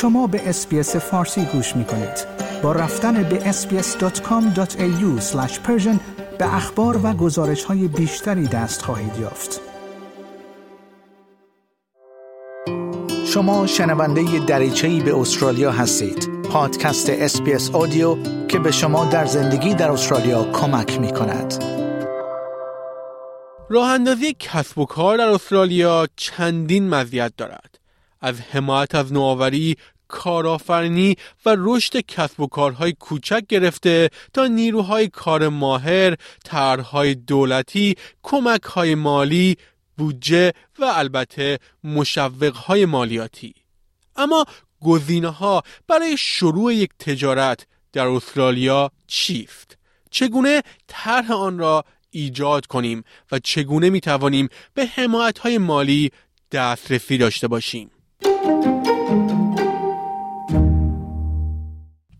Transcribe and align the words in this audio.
شما 0.00 0.26
به 0.26 0.48
SBS 0.48 0.96
فارسی 0.96 1.44
گوش 1.44 1.76
می 1.76 1.84
کنید. 1.84 2.26
با 2.62 2.72
رفتن 2.72 3.22
به 3.22 3.52
sbs.com.au 3.52 5.22
به 6.38 6.54
اخبار 6.54 7.00
و 7.02 7.12
گزارش 7.12 7.64
های 7.64 7.88
بیشتری 7.88 8.46
دست 8.46 8.82
خواهید 8.82 9.18
یافت. 9.20 9.60
شما 13.26 13.66
شنونده 13.66 14.38
دریچه‌ای 14.38 15.00
به 15.00 15.18
استرالیا 15.18 15.72
هستید. 15.72 16.28
پادکست 16.42 17.10
SBS 17.10 17.70
Audio 17.70 18.16
که 18.46 18.58
به 18.58 18.70
شما 18.70 19.04
در 19.04 19.26
زندگی 19.26 19.74
در 19.74 19.90
استرالیا 19.90 20.52
کمک 20.52 21.00
می 21.00 21.12
کند. 21.12 21.64
راه 23.70 23.90
اندازی 23.90 24.36
کسب 24.38 24.78
و 24.78 24.86
کار 24.86 25.18
در 25.18 25.28
استرالیا 25.28 26.08
چندین 26.16 26.88
مزیت 26.88 27.32
دارد. 27.36 27.80
از 28.20 28.40
حمایت 28.40 28.94
از 28.94 29.12
نوآوری 29.12 29.76
کارآفرینی 30.10 31.16
و 31.46 31.56
رشد 31.58 32.00
کسب 32.00 32.40
و 32.40 32.46
کارهای 32.46 32.92
کوچک 32.92 33.46
گرفته 33.48 34.10
تا 34.32 34.46
نیروهای 34.46 35.08
کار 35.08 35.48
ماهر، 35.48 36.16
طرحهای 36.44 37.14
دولتی، 37.14 37.96
کمکهای 38.22 38.94
مالی، 38.94 39.56
بودجه 39.98 40.52
و 40.78 40.84
البته 40.84 41.58
مشوقهای 41.84 42.86
مالیاتی. 42.86 43.54
اما 44.16 44.44
گزینه 44.82 45.28
ها 45.28 45.62
برای 45.88 46.16
شروع 46.16 46.74
یک 46.74 46.90
تجارت 46.98 47.66
در 47.92 48.06
استرالیا 48.06 48.90
چیست؟ 49.06 49.76
چگونه 50.10 50.62
طرح 50.86 51.32
آن 51.32 51.58
را 51.58 51.84
ایجاد 52.10 52.66
کنیم 52.66 53.04
و 53.32 53.38
چگونه 53.38 53.90
می 53.90 54.00
توانیم 54.00 54.48
به 54.74 54.86
حمایت 54.86 55.38
های 55.38 55.58
مالی 55.58 56.10
دسترسی 56.52 57.18
داشته 57.18 57.48
باشیم؟ 57.48 57.90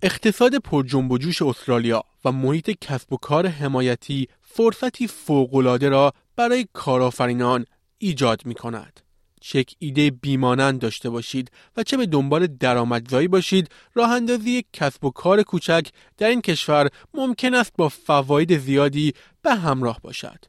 اقتصاد 0.02 0.56
پر 0.56 0.82
جنب 0.82 1.12
و 1.12 1.18
جوش 1.18 1.42
استرالیا 1.42 2.02
و 2.24 2.32
محیط 2.32 2.70
کسب 2.80 3.12
و 3.12 3.16
کار 3.16 3.46
حمایتی 3.46 4.28
فرصتی 4.42 5.06
فوق‌العاده 5.06 5.88
را 5.88 6.12
برای 6.36 6.66
کارآفرینان 6.72 7.64
ایجاد 7.98 8.46
می 8.46 8.54
کند. 8.54 9.00
چه 9.40 9.64
ایده 9.78 10.10
بیمانند 10.10 10.80
داشته 10.80 11.10
باشید 11.10 11.50
و 11.76 11.82
چه 11.82 11.96
به 11.96 12.06
دنبال 12.06 12.46
درآمدزایی 12.46 13.28
باشید 13.28 13.68
راه 13.94 14.10
اندازی 14.10 14.64
کسب 14.72 15.04
و 15.04 15.10
کار 15.10 15.42
کوچک 15.42 15.88
در 16.16 16.28
این 16.28 16.40
کشور 16.40 16.88
ممکن 17.14 17.54
است 17.54 17.72
با 17.78 17.88
فواید 17.88 18.58
زیادی 18.58 19.14
به 19.42 19.54
همراه 19.54 20.00
باشد. 20.02 20.44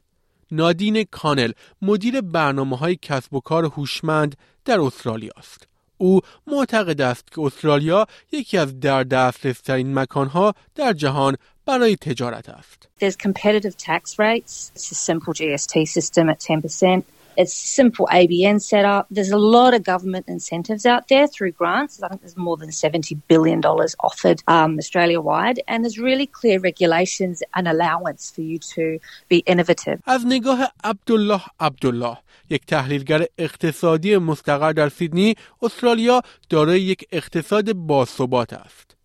نادین 0.50 1.04
کانل 1.04 1.52
مدیر 1.82 2.20
برنامه 2.20 2.76
های 2.76 2.98
کسب 3.02 3.34
و 3.34 3.40
کار 3.40 3.64
هوشمند 3.64 4.36
در 4.64 4.80
استرالیا 4.80 5.32
است. 5.36 5.71
او 6.02 6.20
معتقد 6.46 7.00
است 7.00 7.32
که 7.32 7.40
استرالیا 7.40 8.06
یکی 8.32 8.58
از 8.58 8.80
در 8.80 9.02
دسترس 9.04 9.60
ترین 9.60 9.94
مکانها 9.98 10.54
در 10.74 10.92
جهان 10.92 11.36
برای 11.66 11.96
تجارت 11.96 12.48
است. 12.48 12.88
There's 13.00 13.16
competitive 13.16 13.76
tax 13.76 14.18
rates. 14.18 14.72
It's 14.76 14.90
a 14.92 14.94
simple 14.94 15.32
GST 15.32 15.74
system 15.86 16.28
at 16.28 16.38
10%. 16.40 17.02
It's 17.41 17.53
simple 17.53 18.07
ABN 18.11 18.59
setup. 18.71 19.05
There's 19.11 19.29
a 19.29 19.37
lot 19.37 19.71
of 19.75 19.83
government 19.83 20.25
incentives 20.27 20.83
out 20.87 21.07
there 21.07 21.27
through 21.27 21.51
grants. 21.51 22.01
I 22.01 22.07
think 22.07 22.21
there's 22.21 22.35
more 22.35 22.57
than 22.57 22.69
$70 22.69 23.21
billion 23.27 23.61
offered 24.09 24.41
um, 24.47 24.79
Australia 24.79 25.21
wide. 25.21 25.59
And 25.67 25.83
there's 25.83 25.99
really 25.99 26.25
clear 26.25 26.59
regulations 26.59 27.43
and 27.55 27.67
allowance 27.67 28.31
for 28.31 28.41
you 28.41 28.57
to 28.75 28.99
be 29.29 29.37
innovative. 29.45 30.01
از 30.05 30.25
نگاه 30.25 30.71
عبدالله 30.83 31.41
عبدالله 31.59 32.17
یک 32.49 32.65
تحلیلگر 32.65 33.25
اقتصادی 33.37 34.17
مستقر 34.17 34.71
در 34.71 34.89
سیدنی 34.89 35.35
استرالیا 35.61 36.21
دارای 36.49 36.81
یک 36.81 37.07
اقتصاد 37.11 37.73
باثبات 37.73 38.53
است. 38.53 38.95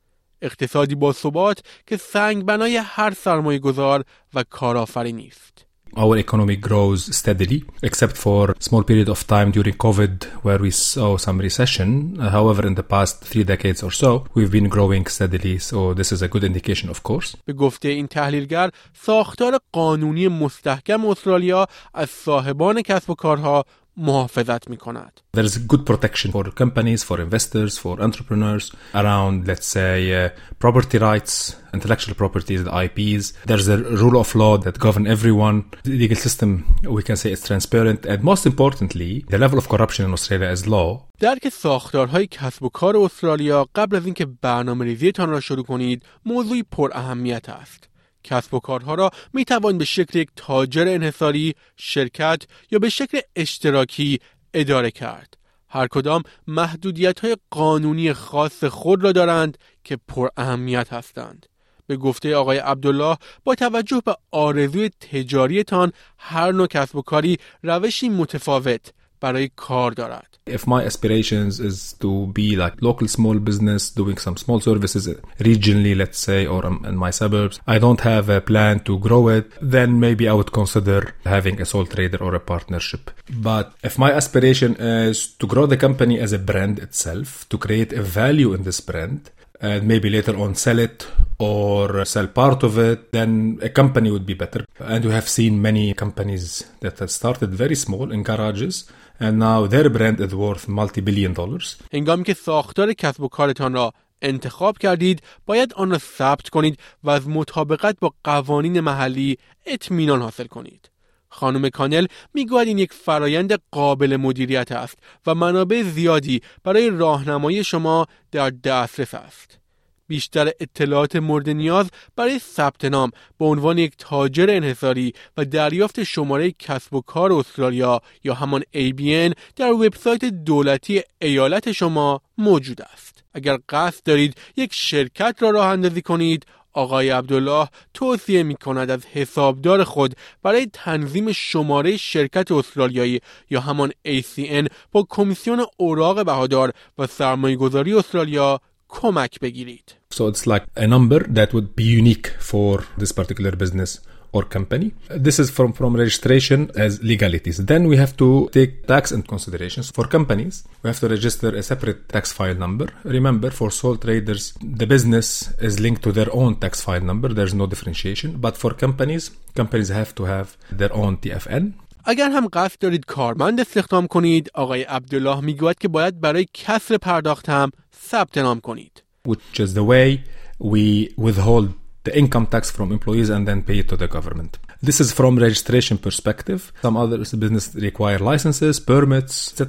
اقتصادی 0.43 0.95
باثبات 0.95 1.63
که 1.87 1.97
سنگ 1.97 2.45
بنای 2.45 2.77
هر 2.77 3.15
سرمایه 3.15 3.59
گذار 3.59 4.05
و 4.35 4.45
کارآفرینی 4.51 5.27
است. 5.27 5.66
our 5.97 6.17
economy 6.17 6.57
grows 6.57 7.15
steadily, 7.15 7.65
except 7.83 8.17
for 8.17 8.53
a 8.53 8.55
small 8.59 8.83
period 8.83 9.09
of 9.09 9.27
time 9.27 9.51
during 9.51 9.75
COVID 9.75 10.25
where 10.45 10.59
we 10.59 10.71
saw 10.71 11.17
some 11.17 11.39
recession. 11.39 12.19
Uh, 12.19 12.31
however, 12.31 12.67
in 12.67 12.75
the 12.75 12.83
past 12.83 13.25
three 13.25 13.45
decades 13.45 13.83
or 13.83 13.91
so, 13.91 14.25
we've 14.35 14.51
been 14.51 14.69
growing 14.69 15.07
steadily. 15.07 15.59
So 15.59 15.93
this 15.95 16.13
is 16.13 16.23
a 16.23 16.29
good 16.29 16.45
indication, 16.45 16.89
of 16.89 17.03
course. 17.03 17.37
به 17.45 17.53
گفته 17.53 17.89
این 17.89 18.07
تحلیلگر، 18.07 18.71
ساختار 18.95 19.59
قانونی 19.73 20.29
مستحکم 20.29 21.07
استرالیا 21.07 21.67
از 21.95 22.11
صاحبان 22.11 22.83
کسب 22.83 23.11
و 23.11 23.15
کارها 23.15 23.65
محافظت 23.98 24.70
می 24.70 24.78
کند. 24.78 25.22
There 25.38 25.46
is 25.46 25.58
good 25.58 25.86
protection 25.86 26.32
for 26.32 26.44
companies, 26.64 27.04
for 27.04 27.18
investors, 27.28 27.78
for 27.78 28.02
entrepreneurs 28.08 28.66
around, 28.94 29.48
let's 29.48 29.68
say, 29.78 29.96
uh, 30.14 30.30
property 30.60 30.98
rights, 31.10 31.34
intellectual 31.78 32.16
properties, 32.24 32.62
the 32.68 32.74
IPs. 32.86 33.26
There's 33.50 33.68
a 33.76 33.78
rule 34.04 34.18
of 34.24 34.30
law 34.44 34.54
that 34.66 34.76
govern 34.86 35.06
everyone. 35.16 35.58
The 35.84 35.98
legal 36.04 36.20
system, 36.28 36.50
we 36.98 37.04
can 37.08 37.18
say, 37.22 37.30
is 37.36 37.42
transparent. 37.50 38.00
And 38.12 38.20
most 38.32 38.44
importantly, 38.52 39.12
the 39.34 39.40
level 39.44 39.58
of 39.62 39.66
corruption 39.74 40.02
in 40.08 40.12
Australia 40.18 40.50
is 40.58 40.68
low. 40.68 40.90
درک 41.20 41.50
ساختارهای 41.50 42.28
کسب 42.28 42.64
و 42.64 42.70
کار 42.70 42.98
استرالیا 42.98 43.70
قبل 43.76 43.96
از 43.96 44.06
اینکه 44.06 44.26
برنامه 44.42 44.86
ریزیتان 44.86 45.30
را 45.30 45.40
شروع 45.40 45.64
کنید 45.64 46.04
موضوعی 46.26 46.64
پر 46.64 46.90
اهمیت 46.94 47.50
است. 47.50 47.90
کسب 48.28 48.54
و 48.54 48.60
کارها 48.60 48.96
را 48.96 49.12
می 49.34 49.46
توان 49.46 49.78
به 49.78 49.86
شکل 49.86 50.20
یک 50.20 50.30
تاجر 50.36 50.86
انحصاری، 50.88 51.56
شرکت 51.78 52.42
یا 52.72 52.80
به 52.80 52.90
شکل 52.90 53.20
اشتراکی 53.36 54.20
اداره 54.54 54.92
کرد. 54.92 55.38
هر 55.70 55.88
کدام 55.88 56.24
محدودیت 56.48 57.20
های 57.20 57.38
قانونی 57.50 58.14
خاص 58.14 58.64
خود 58.64 59.04
را 59.04 59.12
دارند 59.12 59.58
که 59.84 59.98
پر 60.08 60.30
اهمیت 60.38 60.94
هستند. 60.94 61.46
به 61.88 61.98
گفته 61.98 62.36
آقای 62.36 62.58
عبدالله 62.58 63.18
با 63.44 63.56
توجه 63.56 64.02
به 64.06 64.16
آرزوی 64.32 64.90
تجاریتان 64.90 65.92
هر 66.18 66.52
نوع 66.52 66.68
کسب 66.68 66.96
و 66.96 67.02
کاری 67.02 67.38
روشی 67.64 68.10
متفاوت 68.10 68.94
برای 69.20 69.50
کار 69.56 69.92
دارد. 69.92 70.37
If 70.48 70.68
my 70.68 70.84
aspirations 70.84 71.60
is 71.60 71.94
to 72.00 72.28
be 72.28 72.56
like 72.56 72.82
local 72.82 73.08
small 73.08 73.40
business 73.40 73.90
doing 73.90 74.18
some 74.18 74.38
small 74.38 74.60
services 74.60 75.08
regionally 75.40 75.96
let's 75.96 76.20
say 76.20 76.46
or 76.46 76.66
um, 76.66 76.86
in 76.86 76.96
my 76.96 77.12
suburbs 77.12 77.60
I 77.68 77.80
don't 77.80 78.02
have 78.02 78.30
a 78.30 78.42
plan 78.42 78.82
to 78.82 79.00
grow 79.00 79.28
it 79.30 79.52
then 79.62 80.00
maybe 80.00 80.28
I 80.28 80.34
would 80.34 80.52
consider 80.52 81.16
having 81.26 81.62
a 81.62 81.66
sole 81.66 81.86
trader 81.86 82.22
or 82.24 82.36
a 82.36 82.40
partnership. 82.40 83.12
But 83.30 83.74
if 83.84 83.98
my 83.98 84.12
aspiration 84.12 84.76
is 84.76 85.28
to 85.40 85.48
grow 85.48 85.66
the 85.66 85.78
company 85.78 86.20
as 86.20 86.34
a 86.34 86.40
brand 86.40 86.80
itself 86.80 87.48
to 87.50 87.58
create 87.58 87.94
a 87.94 88.02
value 88.02 88.54
in 88.54 88.64
this 88.64 88.82
brand 88.82 89.32
and 89.61 89.87
maybe 89.87 90.09
later 90.11 90.37
on 90.37 90.55
sell 90.55 90.79
it 90.79 91.07
or 91.39 92.05
sell 92.05 92.27
part 92.27 92.61
of 92.69 92.79
it, 92.79 93.13
then 93.13 93.59
a 93.63 93.69
company 93.69 94.11
would 94.11 94.27
be 94.27 94.35
better. 94.35 94.65
And 94.81 95.05
we 95.05 95.13
have 95.13 95.29
seen 95.29 95.63
many 95.63 95.95
companies 95.95 96.65
that 96.81 96.99
have 96.99 97.11
started 97.11 97.51
very 97.55 97.77
small 97.85 98.11
in 98.11 98.23
garages 98.23 98.75
and 99.21 99.39
now 99.39 99.67
their 99.67 99.89
brand 99.97 100.21
is 100.21 100.35
worth 100.35 100.69
multi-billion 100.69 101.33
dollars. 101.33 101.77
هنگامی 101.93 102.25
که 102.25 102.35
ساختار 102.35 102.93
کسب 102.93 103.21
و 103.21 103.29
کارتان 103.29 103.73
را 103.75 103.93
انتخاب 104.23 104.79
کردید 104.79 105.23
باید 105.47 105.75
آن 105.75 105.91
را 105.91 105.99
ثبت 105.99 106.49
کنید 106.49 106.79
و 107.05 107.11
از 107.11 107.29
مطابقت 107.29 107.97
با 108.01 108.13
قوانین 108.25 108.81
محلی 108.81 109.39
اطمینان 109.67 110.23
حاصل 110.23 110.47
کنید. 110.47 110.91
خانم 111.38 111.70
کانل 111.70 112.06
می‌گوید 112.34 112.68
این 112.68 112.78
یک 112.78 112.94
فرایند 112.94 113.60
قابل 113.72 114.16
مدیریت 114.16 114.72
است 114.72 114.98
و 115.28 115.36
منابع 115.36 115.84
زیادی 115.84 116.42
برای 116.64 116.90
راهنمایی 116.90 117.64
شما 117.64 118.08
در 118.32 118.50
دسترس 118.50 119.14
است. 119.14 119.60
بیشتر 120.08 120.52
اطلاعات 120.60 121.16
مورد 121.16 121.50
نیاز 121.50 121.90
برای 122.16 122.40
ثبت 122.40 122.86
نام 122.86 123.12
به 123.40 123.46
عنوان 123.46 123.78
یک 123.78 123.94
تاجر 123.98 124.50
انحصاری 124.50 125.14
و 125.38 125.46
دریافت 125.46 126.04
شماره 126.04 126.52
کسب 126.52 126.94
و 126.94 127.02
کار 127.02 127.34
استرالیا 127.34 128.02
یا 128.24 128.34
همان 128.34 128.62
ABN 128.62 129.34
در 129.56 129.72
وبسایت 129.72 130.26
دولتی 130.26 131.02
ایالت 131.22 131.72
شما 131.72 132.22
موجود 132.38 132.82
است. 132.82 133.24
اگر 133.34 133.60
قصد 133.70 134.04
دارید 134.04 134.38
یک 134.56 134.74
شرکت 134.74 135.36
را 135.40 135.50
راه 135.50 135.68
اندازی 135.68 136.02
کنید 136.02 136.46
آقای 136.74 137.10
عبدالله 137.10 137.68
توصیه 137.94 138.44
می 138.44 138.56
کند 138.56 138.90
از 138.90 139.06
حسابدار 139.06 139.84
خود 139.84 140.16
برای 140.44 140.68
تنظیم 140.74 141.32
شماره 141.32 141.98
شرکت 141.98 142.52
استرالیایی 142.52 143.22
یا 143.50 143.60
همان 143.60 143.92
ACN 144.08 144.68
با 144.92 145.08
کمیسیون 145.10 145.66
اوراق 145.78 146.26
بهادار 146.26 146.74
و 146.98 147.08
سرمایه 147.08 147.56
گذاری 147.56 147.94
استرالیا 147.94 148.62
کمک 148.90 149.40
بگیرید. 149.40 149.96
So 150.14 150.28
it's 150.28 150.48
like 150.48 150.64
a 150.76 150.88
number 150.88 151.20
that 151.20 151.54
would 151.54 151.76
be 151.76 151.84
unique 151.84 152.28
for 152.40 152.84
this 152.98 153.12
particular 153.12 153.52
business 153.52 154.00
or 154.37 154.43
company. 154.45 154.95
This 155.11 155.39
is 155.39 155.51
from, 155.51 155.73
from 155.73 155.95
registration 155.95 156.71
as 156.77 157.03
legalities. 157.03 157.59
Then 157.59 157.87
we 157.87 157.97
have 157.99 158.17
to 158.17 158.49
take 158.53 158.87
tax 158.87 159.13
into 159.13 159.29
considerations. 159.29 159.91
For 159.91 160.07
companies, 160.07 160.65
we 160.83 160.89
have 160.89 161.01
to 161.01 161.09
register 161.09 161.49
a 161.55 161.63
separate 161.63 162.09
tax 162.09 162.33
file 162.33 162.55
number. 162.55 162.89
Remember, 163.05 163.51
for 163.51 163.71
sole 163.71 163.97
traders, 163.97 164.55
the 164.63 164.87
business 164.87 165.53
is 165.59 165.79
linked 165.81 166.03
to 166.05 166.13
their 166.13 166.33
own 166.33 166.57
tax 166.57 166.81
file 166.81 167.03
number. 167.03 167.29
There's 167.29 167.55
no 167.55 167.67
differentiation. 167.67 168.39
But 168.39 168.57
for 168.57 168.73
companies, 168.73 169.31
companies 169.55 169.91
have 169.91 170.15
to 170.17 170.25
have 170.25 170.57
their 170.71 170.93
own 170.95 171.19
TFN. 171.19 171.75
اگر 172.05 172.31
هم 172.31 172.49
قصد 172.53 172.79
دارید 172.79 173.05
کارمند 173.05 173.61
استخدام 173.61 174.07
کنید 174.07 174.51
آقای 174.55 174.83
عبدالله 174.83 175.41
میگوید 175.41 175.79
که 175.79 175.89
باید 175.89 176.21
برای 176.21 176.47
کسر 176.55 176.97
پرداخت 176.97 177.49
هم 177.49 177.71
ثبت 178.09 178.39
نام 178.39 178.61
کنید 178.61 179.03
which 179.29 179.61
is 179.61 179.75
the 179.75 179.85
way 179.85 180.21
we 180.61 181.15
withhold 181.17 181.69
the 182.08 182.16
income 182.22 182.46
tax 182.54 182.64
from 182.76 182.88
employees 182.98 183.30
and 183.36 183.44
then 183.50 183.60
pay 183.70 183.78
it 183.82 183.88
to 183.92 183.98
the 184.04 184.10
government. 184.18 184.52
This 184.90 184.98
is 185.04 185.10
from 185.20 185.32
registration 185.48 185.96
perspective. 186.08 186.62
Some 186.88 186.98
other 187.04 187.18
business 187.44 187.66
require 187.90 188.20
licenses, 188.32 188.74
permits, 188.92 189.36
etc. 189.50 189.62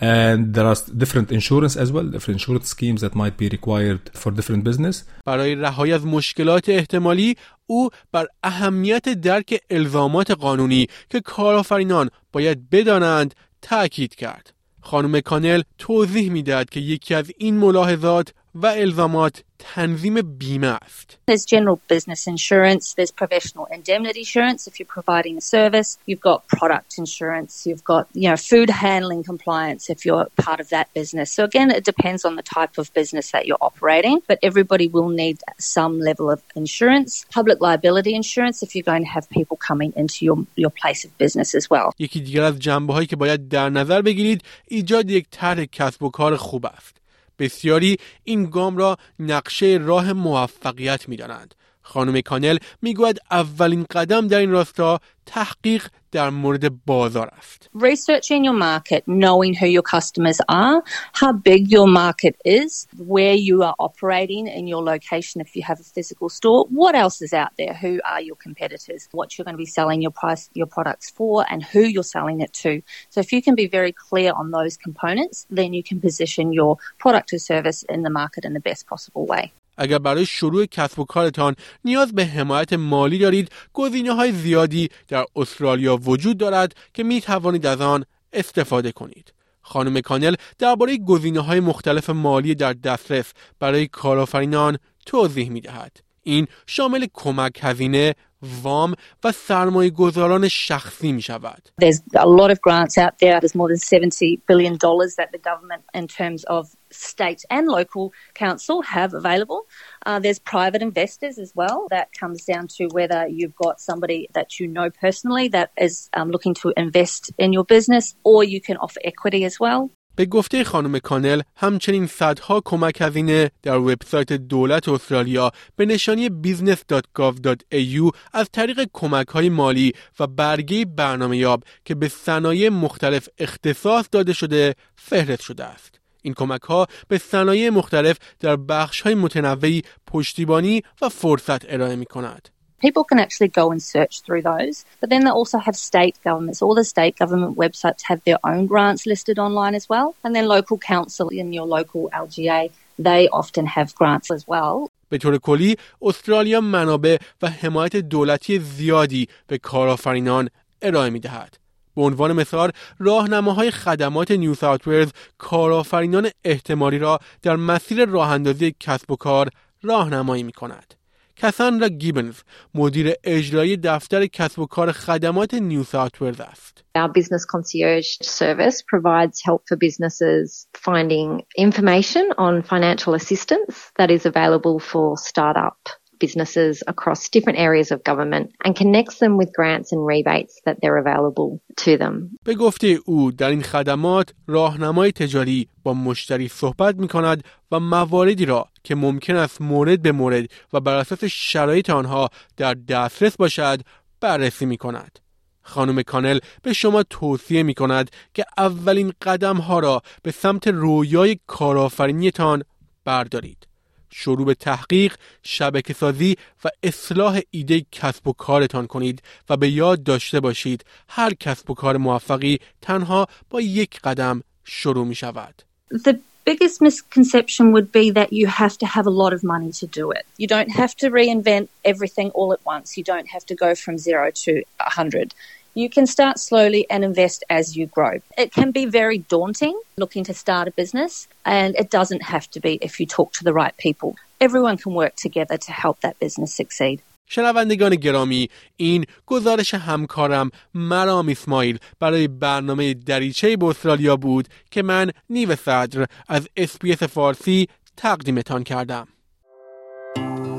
And 0.00 0.38
there 0.54 0.66
are 0.72 0.78
different 1.02 1.28
insurance 1.38 1.74
as 1.82 1.88
well, 1.94 2.06
different 2.14 2.36
insurance 2.40 2.68
schemes 2.74 3.00
that 3.04 3.14
might 3.22 3.36
be 3.42 3.48
required 3.56 4.02
for 4.20 4.30
different 4.38 4.64
business. 4.64 5.04
برای 5.24 5.54
رهایی 5.54 5.92
از 5.92 6.06
مشکلات 6.06 6.68
احتمالی 6.68 7.36
او 7.66 7.90
بر 8.12 8.26
اهمیت 8.42 9.08
درک 9.08 9.60
الزامات 9.70 10.30
قانونی 10.30 10.86
که 11.10 11.20
کارآفرینان 11.20 12.10
باید 12.32 12.70
بدانند 12.70 13.34
تاکید 13.62 14.14
کرد. 14.14 14.52
خانم 14.80 15.20
کانل 15.20 15.62
توضیح 15.78 16.30
می‌دهد 16.30 16.70
که 16.70 16.80
یکی 16.80 17.14
از 17.14 17.30
این 17.38 17.56
ملاحظات 17.56 18.32
و 18.54 18.66
الزامات 18.66 19.42
تنظیم 19.59 20.21
بیمه 20.21 20.67
است. 20.67 21.17
There's 21.31 21.45
general 21.45 21.79
business 21.93 22.27
insurance, 22.27 22.93
there's 22.97 23.11
professional 23.23 23.65
indemnity 23.77 24.23
insurance 24.31 24.61
if 24.69 24.73
you're 24.79 24.93
providing 24.99 25.37
a 25.37 25.45
service, 25.55 25.89
you've 26.07 26.25
got 26.31 26.39
product 26.47 26.89
insurance, 27.03 27.51
you've 27.67 27.85
got, 27.93 28.03
you 28.21 28.27
know, 28.29 28.39
food 28.51 28.69
handling 28.69 29.23
compliance 29.31 29.83
if 29.89 29.99
you're 30.05 30.27
part 30.47 30.59
of 30.63 30.67
that 30.75 30.87
business. 30.99 31.27
So 31.37 31.41
again, 31.49 31.69
it 31.79 31.83
depends 31.91 32.21
on 32.29 32.33
the 32.39 32.45
type 32.57 32.73
of 32.81 32.85
business 32.99 33.25
that 33.33 33.43
you're 33.47 33.63
operating, 33.69 34.17
but 34.29 34.37
everybody 34.49 34.87
will 34.95 35.11
need 35.23 35.35
some 35.77 35.93
level 36.09 36.27
of 36.35 36.39
insurance. 36.61 37.11
Public 37.39 37.57
liability 37.67 38.13
insurance 38.21 38.57
if 38.65 38.69
you're 38.75 38.89
going 38.93 39.03
to 39.07 39.11
have 39.17 39.25
people 39.37 39.57
coming 39.69 39.91
into 40.01 40.19
your, 40.27 40.37
your 40.63 40.73
place 40.81 41.01
of 41.05 41.11
business 41.23 41.49
as 41.59 41.65
well. 41.69 41.87
یکی 41.99 42.19
دیگر 42.19 42.43
از 42.43 42.59
جنبه 42.59 42.93
هایی 42.93 43.07
که 43.07 43.15
باید 43.15 43.49
در 43.49 43.69
نظر 43.69 44.01
بگیرید 44.01 44.43
ایجاد 44.67 45.09
یک 45.09 45.25
طرح 45.31 45.65
کسب 45.65 46.03
و 46.03 46.09
کار 46.09 46.35
خوب 46.35 46.65
است. 46.65 47.01
بسیاری 47.38 47.96
این 48.24 48.50
گام 48.50 48.76
را 48.76 48.96
نقشه 49.18 49.78
راه 49.82 50.12
موفقیت 50.12 51.08
می 51.08 51.16
دانند. 51.16 51.54
خانم 51.85 52.21
کانل 52.21 52.57
میگوید 52.81 53.19
اولین 53.31 53.85
قدم 53.91 54.27
در 54.27 54.39
این 54.39 54.51
راستا 54.51 54.99
تحقیق 55.25 55.87
در 56.11 56.29
مورد 56.29 56.85
بازار 56.85 57.27
است. 57.37 57.69
Researching 57.73 58.43
your 58.43 58.53
market, 58.53 59.03
knowing 59.07 59.53
who 59.53 59.67
your 59.67 59.81
customers 59.95 60.39
are, 60.49 60.83
how 61.13 61.31
big 61.31 61.71
your 61.71 61.87
market 61.87 62.35
is, 62.43 62.87
where 62.97 63.33
you 63.33 63.63
are 63.63 63.75
operating 63.79 64.47
in 64.47 64.67
your 64.67 64.83
location 64.93 65.37
if 65.45 65.55
you 65.55 65.63
have 65.71 65.79
a 65.79 65.87
physical 65.95 66.27
store, 66.37 66.65
what 66.81 66.95
else 67.03 67.17
is 67.21 67.33
out 67.33 67.53
there, 67.57 67.73
who 67.83 67.93
are 68.11 68.21
your 68.29 68.35
competitors, 68.47 69.01
what 69.19 69.27
you're 69.37 69.45
going 69.45 69.59
to 69.59 69.65
be 69.67 69.73
selling 69.79 70.01
your 70.01 70.15
price 70.21 70.43
your 70.61 70.69
products 70.77 71.09
for 71.17 71.45
and 71.51 71.59
who 71.71 71.83
you're 71.93 72.11
selling 72.17 72.41
it 72.45 72.51
to. 72.63 72.71
So 73.09 73.17
if 73.25 73.29
you 73.33 73.41
can 73.41 73.55
be 73.63 73.67
very 73.67 73.93
clear 74.07 74.31
on 74.41 74.51
those 74.51 74.75
components, 74.87 75.37
then 75.49 75.69
you 75.77 75.83
can 75.89 75.97
position 76.07 76.45
your 76.51 76.71
product 77.03 77.27
or 77.33 77.39
service 77.39 77.79
in 77.83 78.01
the 78.07 78.13
market 78.21 78.43
in 78.47 78.53
the 78.53 78.65
best 78.69 78.81
possible 78.87 79.25
way. 79.25 79.53
اگر 79.76 79.98
برای 79.98 80.26
شروع 80.26 80.66
کسب 80.66 80.98
و 80.98 81.04
کارتان 81.04 81.56
نیاز 81.84 82.12
به 82.12 82.24
حمایت 82.24 82.72
مالی 82.72 83.18
دارید 83.18 83.50
گزینه 83.72 84.12
های 84.12 84.32
زیادی 84.32 84.88
در 85.08 85.24
استرالیا 85.36 85.96
وجود 85.96 86.38
دارد 86.38 86.74
که 86.94 87.02
می 87.02 87.20
توانید 87.20 87.66
از 87.66 87.80
آن 87.80 88.04
استفاده 88.32 88.92
کنید 88.92 89.32
خانم 89.62 90.00
کانل 90.00 90.34
درباره 90.58 90.96
گزینه 90.96 91.40
های 91.40 91.60
مختلف 91.60 92.10
مالی 92.10 92.54
در 92.54 92.72
دسترس 92.72 93.32
برای 93.58 93.86
کارآفرینان 93.86 94.78
توضیح 95.06 95.50
می 95.50 95.60
دهد. 95.60 96.05
این 96.25 96.47
شامل 96.67 97.07
کمک 97.13 97.59
هزینه، 97.61 98.15
وام 98.63 98.93
و 99.23 99.31
سرمایه 99.31 99.89
گذاران 99.89 100.47
شخصی 100.47 101.11
می 101.11 101.21
شود. 101.21 101.69
There's 101.81 102.01
a 102.15 102.27
lot 102.27 102.51
of 102.51 102.61
grants 102.61 102.97
out 102.97 103.19
there. 103.19 103.39
There's 103.39 103.55
more 103.55 103.67
than 103.67 103.77
70 103.77 104.41
billion 104.47 104.77
dollars 104.77 105.15
that 105.15 105.31
the 105.31 105.37
government 105.37 105.83
in 105.93 106.07
terms 106.07 106.43
of 106.45 106.69
state 106.89 107.45
and 107.49 107.67
local 107.67 108.13
council 108.33 108.81
have 108.81 109.13
available. 109.13 109.61
Uh, 110.05 110.19
there's 110.19 110.39
private 110.39 110.81
investors 110.81 111.37
as 111.37 111.51
well. 111.55 111.87
That 111.89 112.07
comes 112.19 112.43
down 112.43 112.67
to 112.77 112.87
whether 112.97 113.27
you've 113.27 113.55
got 113.55 113.79
somebody 113.79 114.27
that 114.33 114.59
you 114.59 114.67
know 114.67 114.89
personally 114.89 115.47
that 115.49 115.71
is 115.77 116.09
um, 116.13 116.31
looking 116.31 116.55
to 116.55 116.73
invest 116.75 117.31
in 117.37 117.53
your 117.53 117.65
business 117.65 118.15
or 118.23 118.43
you 118.43 118.59
can 118.61 118.77
offer 118.77 118.99
equity 119.03 119.45
as 119.45 119.59
well. 119.59 119.91
به 120.16 120.26
گفته 120.26 120.64
خانم 120.64 120.98
کانل 120.98 121.42
همچنین 121.56 122.06
صدها 122.06 122.62
کمک 122.64 123.00
هزینه 123.00 123.50
در 123.62 123.78
وبسایت 123.78 124.32
دولت 124.32 124.88
استرالیا 124.88 125.50
به 125.76 125.86
نشانی 125.86 126.28
business.gov.au 126.28 128.16
از 128.32 128.48
طریق 128.52 128.88
کمک 128.92 129.28
های 129.28 129.48
مالی 129.48 129.92
و 130.20 130.26
برگه 130.26 130.84
برنامه 130.84 131.36
یاب 131.36 131.64
که 131.84 131.94
به 131.94 132.08
صنایع 132.08 132.68
مختلف 132.68 133.28
اختصاص 133.38 134.06
داده 134.12 134.32
شده 134.32 134.74
فهرست 134.96 135.42
شده 135.42 135.64
است. 135.64 136.00
این 136.22 136.34
کمک 136.34 136.62
ها 136.62 136.86
به 137.08 137.18
صنایع 137.18 137.70
مختلف 137.70 138.16
در 138.40 138.56
بخش 138.56 139.00
های 139.00 139.14
متنوعی 139.14 139.82
پشتیبانی 140.06 140.82
و 141.02 141.08
فرصت 141.08 141.72
ارائه 141.72 141.96
می 141.96 142.06
کند. 142.06 142.55
People 142.84 143.04
can 143.04 143.18
actually 143.18 143.48
go 143.48 143.70
and 143.72 143.82
search 143.82 144.20
through 144.20 144.42
those, 144.42 144.84
but 145.00 145.08
then 145.08 145.24
they 145.24 145.30
also 145.30 145.58
have 145.58 145.76
state 145.76 146.16
governments. 146.22 146.60
All 146.60 146.74
the 146.74 146.84
state 146.84 147.16
government 147.16 147.56
websites 147.56 148.02
have 148.02 148.20
their 148.24 148.38
own 148.44 148.66
grants 148.66 149.06
listed 149.06 149.38
online 149.38 149.74
as 149.74 149.88
well. 149.88 150.14
And 150.22 150.36
then 150.36 150.46
local 150.46 150.76
council 150.76 151.28
in 151.30 151.54
your 151.54 151.66
local 151.66 152.10
LGA, 152.12 152.70
they 152.98 153.28
often 153.28 153.66
have 153.66 153.94
grants 153.94 154.30
as 154.30 154.46
well. 154.46 154.90
به 155.08 155.18
طور 155.18 155.38
کلی 155.38 155.76
استرالیا 156.02 156.60
منابع 156.60 157.16
و 157.42 157.50
حمایت 157.50 157.96
دولتی 157.96 158.58
زیادی 158.58 159.28
به 159.46 159.58
کارآفرینان 159.58 160.48
ارائه 160.82 161.10
می 161.10 161.20
دهد. 161.20 161.56
به 161.96 162.02
عنوان 162.02 162.32
مثال 162.32 162.70
راهنماهای 162.98 163.70
خدمات 163.70 164.30
نیو 164.30 164.54
ساوت 164.54 164.88
ولز 164.88 165.10
کارآفرینان 165.38 166.30
احتمالی 166.44 166.98
را 166.98 167.18
در 167.42 167.56
مسیر 167.56 168.04
راه 168.04 168.30
اندازی 168.30 168.74
کسب 168.80 169.10
و 169.10 169.16
کار 169.16 169.50
راهنمایی 169.82 170.42
می 170.42 170.52
کند. 170.52 170.94
کساندرا 171.36 171.88
گیبنز 171.88 172.34
مدیر 172.74 173.14
اجرایی 173.24 173.76
دفتر 173.76 174.26
کسب 174.26 174.58
و 174.58 174.66
کار 174.66 174.92
خدمات 174.92 175.54
نیو 175.54 175.84
ساوت 175.84 176.40
است. 176.40 176.84
Our 176.98 177.08
business 177.08 177.44
concierge 177.44 178.08
service 178.22 178.82
provides 178.92 179.42
help 179.48 179.62
for 179.68 179.76
businesses 179.76 180.66
finding 180.86 181.28
information 181.66 182.24
on 182.38 182.62
financial 182.62 183.12
assistance 183.20 183.74
that 183.98 184.10
is 184.10 184.24
available 184.32 184.78
for 184.90 185.06
startup 185.30 185.80
businesses 186.18 186.82
across 186.86 187.28
different 187.28 187.58
areas 187.58 187.88
of 187.90 187.98
government 188.10 188.46
and 188.64 188.74
connects 188.82 189.18
them 189.18 189.36
with 189.40 189.50
grants 189.58 189.92
and 189.92 190.00
rebates 190.12 190.54
that 190.66 190.76
they're 190.80 191.00
available 191.04 191.60
to 191.84 191.96
them. 191.96 192.30
به 192.44 192.54
گفته 192.54 192.98
او 193.04 193.32
در 193.32 193.50
این 193.50 193.62
خدمات 193.62 194.34
راهنمای 194.46 195.12
تجاری 195.12 195.68
با 195.82 195.94
مشتری 195.94 196.48
صحبت 196.48 196.96
می 196.96 197.08
کند 197.08 197.44
و 197.72 197.80
مواردی 197.80 198.44
را 198.44 198.66
که 198.84 198.94
ممکن 198.94 199.36
است 199.36 199.60
مورد 199.60 200.02
به 200.02 200.12
مورد 200.12 200.46
و 200.72 200.80
بر 200.80 200.94
اساس 200.94 201.24
شرایط 201.24 201.90
آنها 201.90 202.28
در 202.56 202.74
دسترس 202.74 203.36
باشد 203.36 203.80
بررسی 204.20 204.66
می 204.66 204.76
کند. 204.76 205.18
خانم 205.62 206.02
کانل 206.02 206.38
به 206.62 206.72
شما 206.72 207.02
توصیه 207.02 207.62
می 207.62 207.74
کند 207.74 208.10
که 208.34 208.44
اولین 208.58 209.12
قدم 209.22 209.56
ها 209.56 209.78
را 209.78 210.02
به 210.22 210.30
سمت 210.30 210.68
رویای 210.68 211.38
کارآفرینیتان 211.46 212.62
بردارید. 213.04 213.66
شروع 214.10 214.46
به 214.46 214.54
تحقیق، 214.54 215.16
شبکه 215.42 215.94
سازی 215.94 216.36
و 216.64 216.68
اصلاح 216.82 217.40
ایده 217.50 217.86
کسب 217.92 218.28
و 218.28 218.32
کارتان 218.32 218.86
کنید 218.86 219.22
و 219.48 219.56
به 219.56 219.70
یاد 219.70 220.02
داشته 220.02 220.40
باشید 220.40 220.84
هر 221.08 221.34
کسب 221.34 221.70
و 221.70 221.74
کار 221.74 221.96
موفقی 221.96 222.58
تنها 222.82 223.26
با 223.50 223.60
یک 223.60 224.00
قدم 224.00 224.42
شروع 224.64 225.06
می 225.06 225.14
شود. 225.14 225.62
The 225.92 226.18
biggest 226.46 226.80
misconception 226.80 227.72
would 227.72 227.90
be 227.90 228.10
that 228.10 228.32
you 228.32 228.46
have 228.46 228.78
to 228.78 228.86
have 228.86 229.06
a 229.06 229.10
lot 229.22 229.32
of 229.32 229.42
money 229.42 229.72
to 229.80 229.86
do 229.86 230.10
it. 230.12 230.24
You 230.38 230.46
don't 230.46 230.70
have 230.80 230.94
to 231.02 231.10
reinvent 231.10 231.68
everything 231.84 232.28
all 232.30 232.52
at 232.56 232.62
once. 232.64 232.96
You 232.96 233.04
don't 233.12 233.28
have 233.34 233.44
to 233.46 233.54
go 233.54 233.74
from 233.74 233.98
zero 233.98 234.30
to 234.44 234.52
a 234.88 234.90
hundred. 234.98 235.34
You 235.75 235.89
can 235.89 236.05
start 236.05 236.37
slowly 236.37 236.85
and 236.89 237.03
invest 237.03 237.45
as 237.49 237.77
you 237.77 237.87
grow. 237.87 238.19
It 238.37 238.51
can 238.51 238.71
be 238.71 238.85
very 238.85 239.19
daunting 239.19 239.79
looking 239.97 240.23
to 240.25 240.33
start 240.33 240.67
a 240.67 240.71
business, 240.71 241.27
and 241.45 241.75
it 241.75 241.89
doesn't 241.89 242.23
have 242.23 242.49
to 242.51 242.59
be 242.59 242.73
if 242.81 242.99
you 242.99 243.05
talk 243.05 243.31
to 243.33 243.43
the 243.43 243.53
right 243.53 243.75
people. 243.77 244.15
Everyone 244.41 244.77
can 244.77 244.93
work 244.93 245.15
together 245.15 245.57
to 245.65 245.71
help 245.71 246.01
that 246.01 246.19
business 246.19 246.53
succeed. 246.53 247.01
شنوندگان 247.27 247.95
گرامی 247.95 248.49
این 248.77 249.05
گزارش 249.25 249.73
همکارم 249.73 250.51
مرام 250.73 251.29
اسماعیل 251.29 251.77
برای 251.99 252.27
برنامه 252.27 252.93
دریچه 252.93 253.57
به 253.57 253.65
استرالیا 253.65 254.15
بود 254.15 254.47
که 254.71 254.81
من 254.81 255.11
نیو 255.29 255.55
صدر 255.55 256.05
از 256.27 256.47
اسپیس 256.57 257.03
فارسی 257.03 257.67
تقدیمتان 257.97 258.63
کردم 258.63 259.07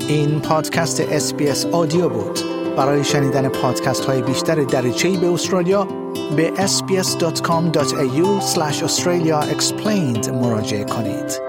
این 0.09 0.41
پادکست 0.41 1.01
اسپیس 1.01 1.67
آدیو 1.67 2.09
بود 2.09 2.56
برای 2.78 3.04
شنیدن 3.04 3.50
پادکست 3.50 4.06
های 4.06 4.22
بیشتر 4.22 4.64
دریچه 4.64 5.18
به 5.18 5.34
استرالیا 5.34 5.88
به 6.36 6.52
sbs.com.au 6.58 8.42
Australia 8.44 9.44
Explained 9.58 10.30
مراجعه 10.30 10.84
کنید. 10.84 11.42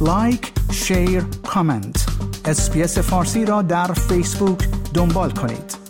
like، 0.00 0.52
share، 0.72 1.24
comment 1.46 2.06
SBS 2.44 2.98
فارسی 2.98 3.44
را 3.44 3.62
در 3.62 3.92
فیسبوک 3.92 4.68
دنبال 4.94 5.30
کنید. 5.30 5.81